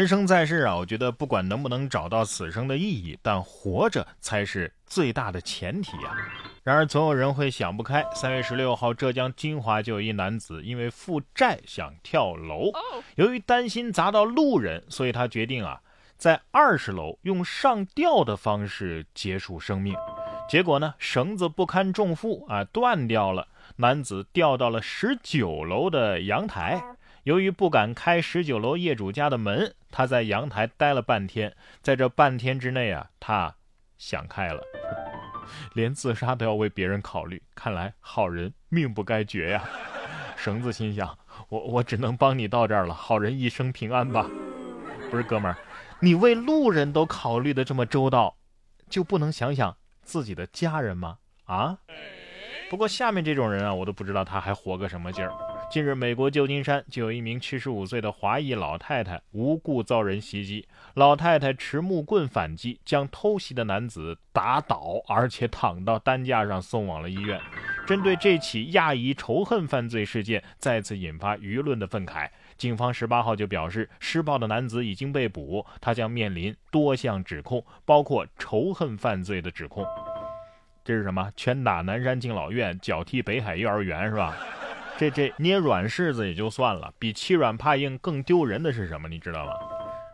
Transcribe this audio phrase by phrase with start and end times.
[0.00, 6.16] 人生在世啊，我觉得不管能不能找到此生的意义，但活着才是最大的前提啊。
[6.62, 8.02] 然而，总有人会想不开。
[8.14, 12.72] 三月十六号，浙江金华就有一男子因为负债想跳楼，
[13.16, 15.78] 由于担心砸到路人，所以他决定啊，
[16.16, 19.94] 在二十楼用上吊的方式结束生命。
[20.48, 23.46] 结果呢，绳子不堪重负啊，断掉了。
[23.76, 26.82] 男子掉到了十九楼的阳台，
[27.24, 31.54] 由于不敢开十九楼业主家的门，他在阳台待了半天。
[31.82, 33.54] 在这半天之内啊，他
[33.98, 34.62] 想开了，
[35.74, 37.42] 连自杀都要为别人考虑。
[37.54, 39.64] 看来好人命不该绝呀！
[40.36, 41.18] 绳子心想：
[41.50, 44.26] 我我只能帮你到这儿了，好人一生平安吧。
[45.10, 45.58] 不是哥们儿，
[46.00, 48.36] 你为路人都考虑的这么周到，
[48.88, 49.76] 就不能想想？
[50.02, 51.18] 自己的家人吗？
[51.44, 51.78] 啊！
[52.70, 55.32] 不过下面这种人啊，我都不知道他还活个什么劲儿。
[55.70, 67.40] 近日，美国旧金山就有一名七十五岁的华裔老太太无故遭人袭击，老太太持木棍反击，将偷袭的男子打倒，而且躺到担架上送往了医院。
[67.86, 72.28] 针对这起亚裔仇恨犯罪事件，再次引发舆论的愤慨。
[72.56, 79.86] 警方十八号就表示，施暴的男子已经被捕，他将面临多项指控，包括仇恨犯罪的指控。
[80.84, 81.30] 这是什么？
[81.36, 84.36] 拳打南山敬老院，脚踢北海幼儿园，是吧？
[85.00, 89.08] 这这捏软柿子也就算了，比欺软怕硬更丢人的是什么？
[89.08, 89.52] 你知道吗？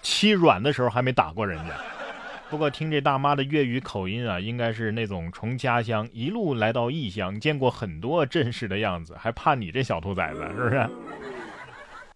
[0.00, 1.74] 欺软的时候还没打过人家。
[2.48, 10.88] 不过听这大妈的粤语口音啊，应该是那种从家乡一路来到异乡，见过很多阵势的样子，还怕你这小兔崽子，是不是？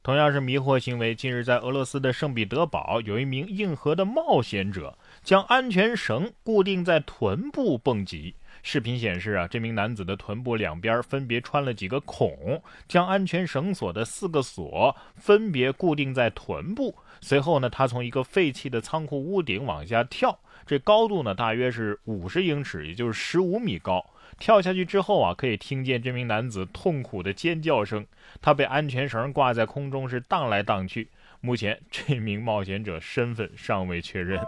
[0.03, 1.15] 同样是迷惑行为。
[1.15, 8.35] 近日，在俄罗斯的圣彼得堡，有一名硬核的冒险者将安全绳固定在臀部蹦极。
[8.65, 16.97] 视频显示啊，这名男子的臀部两边分别穿了几个孔，将安全绳索的四个锁分别固定在臀部。
[17.21, 24.05] 随后呢，他从一个废弃的仓库屋顶往下跳，这高度呢大约是五十英尺，也就是十五米高。
[24.39, 28.05] 跳下去之后啊，可以听见这名男子痛苦的尖叫声。
[28.41, 31.11] 他被安全绳挂在空中，是荡来荡去。
[31.43, 34.41] 目前，这名冒险者身份尚未确认。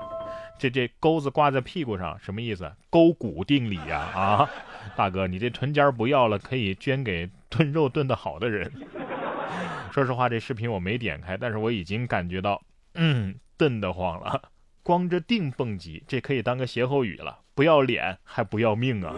[0.59, 2.73] 这这钩子挂在屁股上，什么意思？
[2.91, 3.99] 勾股定理呀！
[3.99, 4.51] 啊，
[4.97, 8.73] 大哥，你这臀尖不要了，可以捐给炖肉炖得好的人。
[9.93, 12.63] 说实话，这视频我没点开，但是我已经感觉到，
[12.95, 14.51] 嗯，炖得慌了。
[14.83, 17.41] 光着腚蹦极，这可以当个歇后语了。
[17.55, 19.15] 不要脸还不要命啊！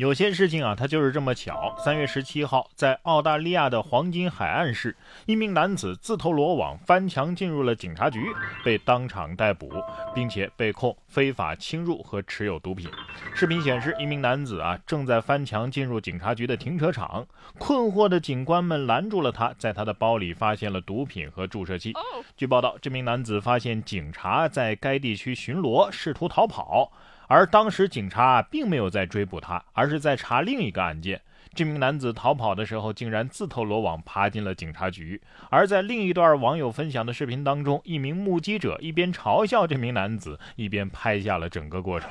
[0.00, 1.76] 有些事情啊，它就是这么巧。
[1.76, 4.96] 三月十七号，在澳大利亚的黄金海岸市，
[5.26, 8.18] 一名男子自投罗网，翻墙进入了警察局，
[8.64, 9.70] 被当场逮捕，
[10.14, 12.88] 并且被控非法侵入和持有毒品。
[13.34, 17.26] 视频显示，一名男子啊正在翻墙进入警察局的停车场，
[17.58, 21.92] 困惑的警官们拦住了他，在他的包里发现了毒品和注射器。
[22.38, 26.90] 据报道，这名男子发现警察在该地区巡逻，试图逃跑。
[27.30, 31.20] 而当时警察并没有在追捕他，而是在查另一个案件。
[31.54, 35.22] 这名男子逃跑的时候，竟然自投罗网，爬进了警察局。
[35.48, 42.10] 而在另一段网友分享的视频当中，一名目击者一边嘲笑这名男子，一边拍下了整个过程。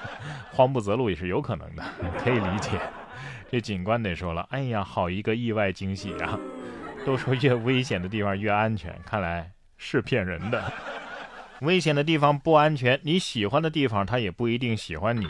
[0.50, 1.84] 慌不择路也是有可能的，
[2.18, 2.70] 可以理解。
[3.50, 6.40] 这警官得说了：“哎呀，好一个意外惊喜啊！
[7.04, 10.72] 都说越危险的地方越安全，看来是骗人的。”
[11.60, 15.26] 危险的地方不安全，你喜欢的地方他也不一定喜欢你。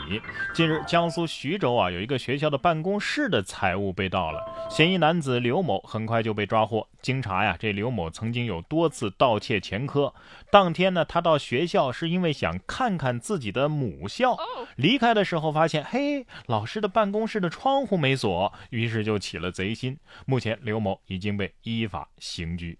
[0.53, 6.87] 近日，江苏徐州啊，有一个学校的办公室的财物被盗了，嫌疑男子刘某很快就被抓获。
[7.05, 10.11] 经查呀，这刘某曾经有多次盗窃前科。
[10.49, 14.35] 当天呢，他到学校是因为想看看自己的母校，
[14.75, 19.95] 离开的时候发现，嘿，老师的办公室的窗户没锁，于是就起了贼心。
[20.25, 22.79] 目前，刘某已经被依法刑拘。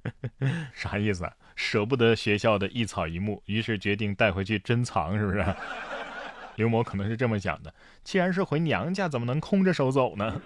[0.72, 1.30] 啥意思？
[1.54, 5.44] 舍不得学校的一草一木，于是决定带回去珍藏，是不是？
[6.56, 10.40] 刘某可能是这么想的：既然是回娘家，怎么能空着手走呢？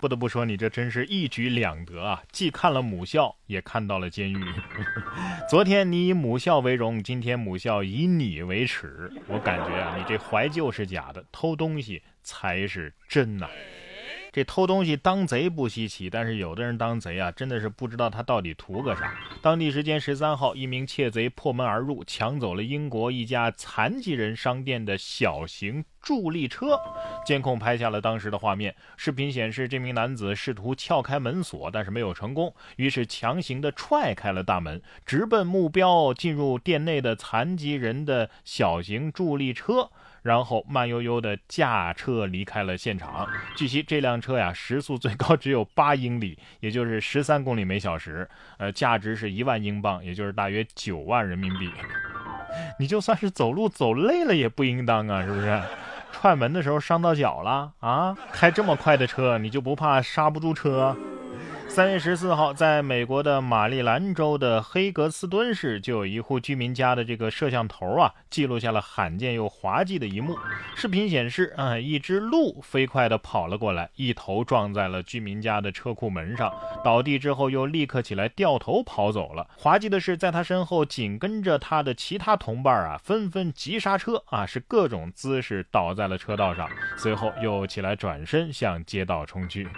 [0.00, 2.22] 不得不说，你这真是一举两得啊！
[2.32, 4.42] 既看了母校，也看到了监狱。
[5.46, 9.12] 昨天你以母校为荣，今天母校以你为耻。
[9.26, 13.46] 我感觉啊，你这怀旧是假的，偷东西才是真呐。
[14.32, 19.12] 这偷东西当贼不稀奇，但是有的人当贼啊，真的是不知道他到底图个啥。
[19.42, 26.78] 当地时间十三号，一名窃贼破门而入，抢走了英国一家残疾人商店的小型助力车。
[27.26, 28.74] 监控拍下了当时的画面。
[28.96, 39.90] 视频显示，这名男子试图撬开门锁，但是没有成功，于是强行的踹开了大门，直奔目标进入店内的残疾人的小型助力车。
[40.22, 43.28] 然后慢悠悠地驾车离开了现场。
[43.56, 48.28] 据悉，这辆车呀，时速最高只有八英里，也就是十三公里每小时。
[48.58, 51.70] 呃，价值是一万英镑，也就是大约九万人民币。
[52.78, 55.60] 你就算是走路走累了，也不应当啊，是不是？
[56.12, 58.14] 踹门的时候伤到脚了啊？
[58.32, 60.94] 开这么快的车，你就不怕刹不住车？
[61.70, 70.36] 三月十四号，在美国的马里兰州的黑格斯敦市，就有一户居民家的这个摄像头啊，记录下了罕见又滑稽的一幕。
[70.74, 76.52] 视频显示，啊，一只鹿飞快地跑了过来，一头撞在了居民家的车库门上，
[76.84, 79.48] 倒地之后又立刻起来掉头跑走了。
[79.56, 89.68] 滑稽的是，在他身后紧跟着他的其他同伴啊，纷纷急刹车啊，是各种姿势倒在了车道上，随后又起来转身向街道冲去。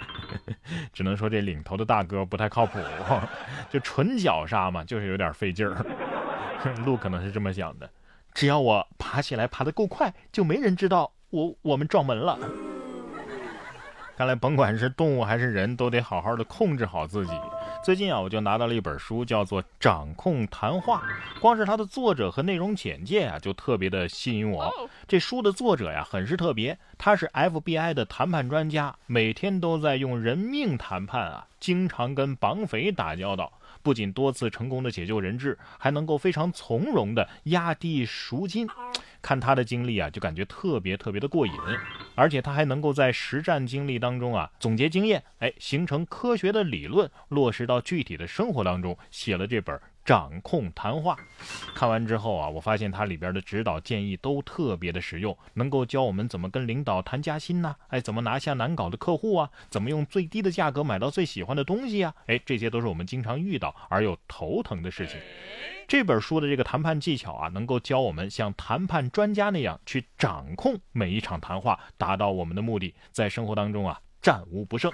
[0.94, 1.81] 只能说这领头的。
[1.84, 2.78] 大哥不太靠谱，
[3.70, 5.84] 就纯脚刹嘛，就是有点费劲儿。
[6.84, 7.90] 路可能是这么想的，
[8.34, 12.38] 只要我爬起来爬得够快，就没人知道我我们撞门了。
[14.16, 17.32] 看来甭管是动物还是人都得好好的控制好自己。
[17.82, 21.02] 最近啊，我就拿到了一本书，叫做《掌控谈话》。
[21.40, 24.72] 光是它的作者和内容简介啊，就特别的吸引我。
[25.08, 33.52] 这书的作者呀，很是特别，他是 FBI 的谈判专家，每天都在用人命谈判啊，经常跟绑匪打交道。
[33.82, 38.64] 不仅多次成功的解救人质，还能够非常从容的压低赎金。
[39.20, 41.52] 看他的经历啊，就感觉特别特别的过瘾，
[42.14, 49.74] 而且他还能够在实战经历当中啊总结经验，哎，形成科学的理论，落实到具体的生活当中，写了这本
[50.04, 51.16] 《掌控谈话》。
[51.74, 57.74] 看完之后啊，我发现它里边的指导建议都特别的实用，能够教我们怎么跟领导谈加薪呢？
[57.88, 59.50] 哎，怎么拿下难搞的客户啊？
[59.70, 62.14] 怎么用最低的价格买到最喜欢的东西啊？
[62.26, 65.18] 哎，这些都是我们经常遇到而又头疼的事情。
[65.88, 74.90] 这本书的这个谈判技巧啊，能够教我们像谈判专家那样去掌控每一场谈话，达到我们的目的，在生活当中啊战无不胜。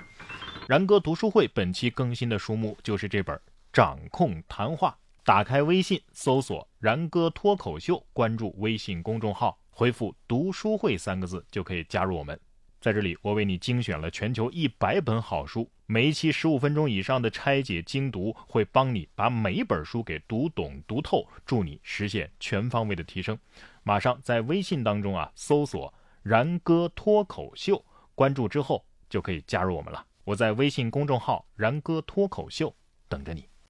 [0.66, 3.36] 然哥读书会本期更新的书目就是这本
[3.72, 4.90] 《掌控谈话》。
[5.24, 12.38] 打开微信，搜索“然哥脱口秀”，关注微信公众号，回复“读书会”三个字就可以加入我们。
[12.80, 15.70] 在这里，我为你精选了全球一百本好书。
[15.90, 23.38] 每一期十五分钟以上的拆解精读，会帮你把每一本书给读懂读透，助你实现全方位的提升。
[23.84, 27.82] 马上在微信当中啊，搜索“然哥脱口秀”，
[28.14, 30.04] 关注之后就可以加入我们了。
[30.24, 32.76] 我在微信公众号“然哥脱口秀”
[33.08, 33.48] 等着你。